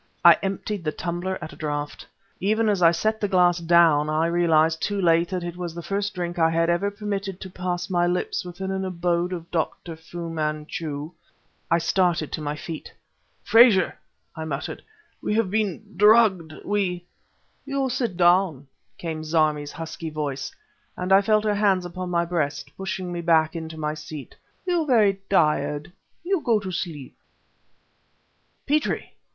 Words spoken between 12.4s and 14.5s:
my feet. "Frazer!" I